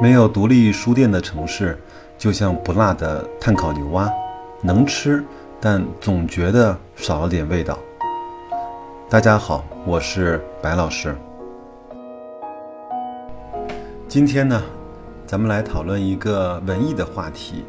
[0.00, 1.80] 没有独立书店的城市，
[2.18, 4.12] 就像不辣的炭烤牛蛙，
[4.60, 5.24] 能吃，
[5.60, 7.78] 但总觉得少了点味道。
[9.08, 11.16] 大家好，我是白老师。
[14.08, 14.60] 今天呢，
[15.24, 17.64] 咱们来讨论一个文艺的话题，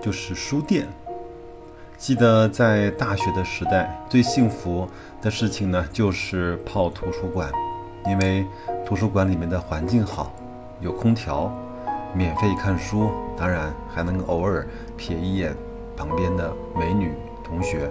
[0.00, 0.86] 就是书店。
[1.96, 4.88] 记得在大学的时代，最幸福
[5.20, 7.50] 的事情呢，就是泡图书馆，
[8.06, 8.46] 因为
[8.86, 10.32] 图书馆里面的环境好。
[10.80, 11.50] 有空调，
[12.14, 14.64] 免费看书，当然还能偶尔
[14.96, 15.52] 瞥一眼
[15.96, 17.90] 旁边的美女同学。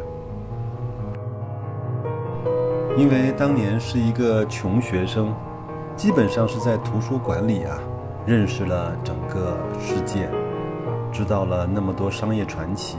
[2.95, 5.33] 因为当年是一个穷学生，
[5.97, 7.77] 基本上是在图书馆里啊，
[8.25, 10.29] 认识了整个世界，
[11.11, 12.97] 知道了那么多商业传奇，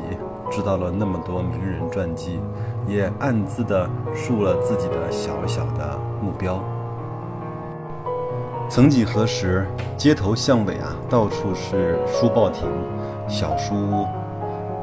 [0.50, 2.38] 知道了那么多名人传记，
[2.86, 6.62] 也暗自的树了自己的小小的目标。
[8.70, 12.68] 曾几何时，街头巷尾啊，到处是书报亭、
[13.27, 14.06] 小书屋。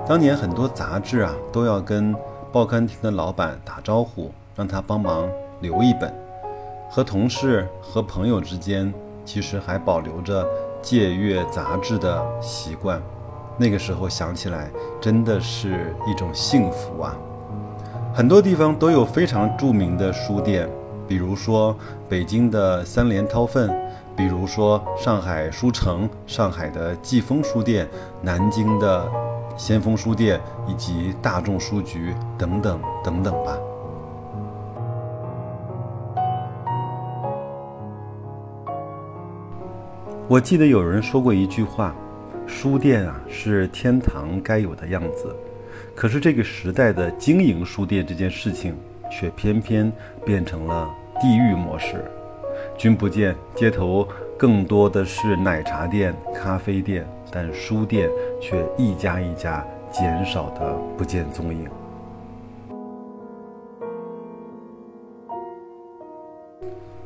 [0.07, 2.15] 当年很多杂志啊，都要跟
[2.51, 5.29] 报刊亭的老板打招呼，让他帮忙
[5.61, 6.11] 留一本。
[6.89, 8.91] 和同事、和朋友之间，
[9.23, 10.43] 其实还保留着
[10.81, 12.99] 借阅杂志的习惯。
[13.55, 17.15] 那个时候想起来，真的是一种幸福啊！
[18.15, 20.67] 很多地方都有非常著名的书店。
[21.07, 21.77] 比如说
[22.09, 23.69] 北京的三联韬奋，
[24.15, 27.87] 比如说上海书城、上海的季风书店、
[28.21, 29.07] 南京的
[29.55, 33.57] 先锋书店以及大众书局等等等等吧。
[40.27, 41.95] 我记得有人说过一句话
[42.47, 45.35] ：“书店啊是天堂该有的样子。”
[45.95, 48.75] 可是这个时代的经营书店这件事情。
[49.17, 49.91] 却偏偏
[50.25, 50.89] 变成了
[51.21, 52.03] 地狱模式。
[52.77, 54.05] 君不见街头
[54.37, 58.09] 更多的是奶茶店、咖啡店，但书店
[58.41, 61.69] 却一家一家减少的不见踪影。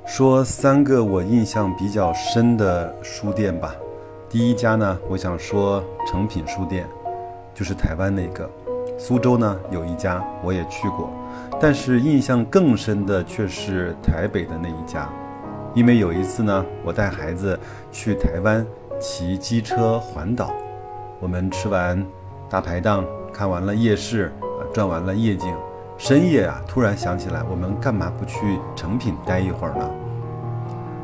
[0.05, 3.75] 说三个我印象比较深的书店吧。
[4.27, 6.87] 第一家呢，我想说诚品书店，
[7.53, 8.49] 就是台湾那个。
[8.99, 11.09] 苏州呢有一家，我也去过。
[11.59, 15.09] 但是印象更深的却是台北的那一家，
[15.73, 17.57] 因为有一次呢，我带孩子
[17.91, 18.65] 去台湾
[18.99, 20.51] 骑机车环岛，
[21.21, 22.05] 我们吃完
[22.49, 25.53] 大排档，看完了夜市，啊，转完了夜景，
[25.97, 29.89] 深夜啊，突然想起来，我们干嘛不去成品待一会儿呢？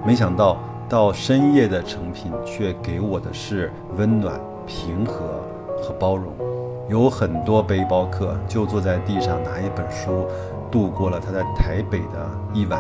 [0.05, 0.57] 没想到
[0.89, 5.41] 到深夜的成品，却给我的是温暖、平和
[5.81, 6.44] 和包容。
[6.87, 10.27] 有很多背包客就坐在地上拿一本书，
[10.69, 12.79] 度过了他在台北的一晚。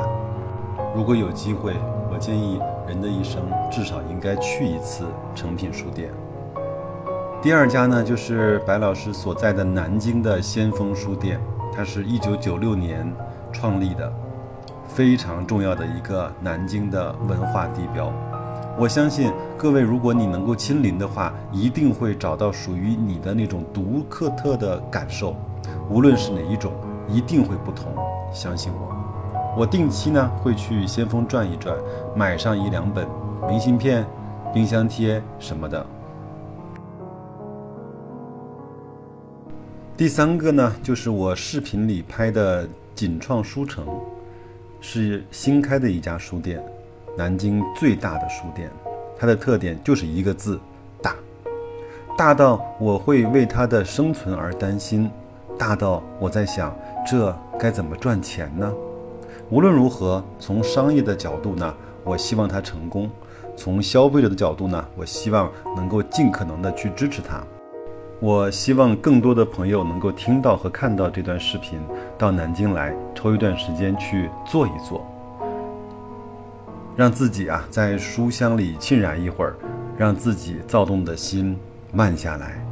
[0.95, 1.73] 如果有机会，
[2.11, 6.11] 我建议人的一生至少应该去一次诚品书店。
[7.41, 11.39] 第二家呢，就是白老师所在的南京的先锋书店，
[11.75, 13.11] 它是一九九六年
[13.51, 14.13] 创立的，
[14.87, 18.13] 非常重要的一个南京的文化地标。
[18.77, 25.33] 我相信各位，如果你能够亲临的话，一定会找到属于你的那种独特特的感受。
[25.89, 26.73] 无论是哪一种，
[27.07, 27.93] 一定会不同。
[28.33, 31.73] 相信我，我定期呢会去先锋转一转，
[32.17, 33.07] 买上一两本
[33.47, 34.05] 明信片、
[34.53, 35.85] 冰箱贴什么的。
[39.95, 43.87] 第三个呢，就是我视频里拍的锦创书城，
[44.81, 46.61] 是新开的一家书店。
[47.17, 48.69] 南京最大的书店，
[49.17, 50.59] 它的特点就是一个字：
[51.01, 51.15] 大。
[52.17, 55.09] 大到我会为它的生存而担心，
[55.57, 58.71] 大到我在想，这该怎么赚钱呢？
[59.49, 63.07] 无论如何，从商业的角度呢，我希望它成功；
[63.55, 67.41] 从消费者的角度呢，我希望能够尽可能的去支持它。
[68.19, 71.79] 我希望更多的朋友能够听到和看到这段视频，
[72.17, 75.05] 到南京来抽一段时间去坐一坐。
[76.97, 79.55] 让自己啊在书香里浸染一会儿，
[79.97, 81.57] 让自己躁动的心
[81.91, 82.63] 慢下来。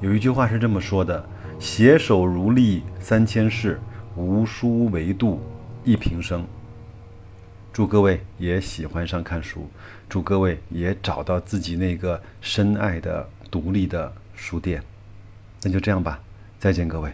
[0.00, 1.22] 有一句话是这么说的
[1.60, 3.78] ：“携手如历三千世，
[4.16, 5.42] 无书为度
[5.84, 6.46] 一平生。”
[7.70, 9.68] 祝各位也喜欢上看书，
[10.08, 14.82] 祝各位也找到自己那个深爱的独立的书店。
[15.62, 16.18] 那就这样吧，
[16.58, 17.12] 再见各位。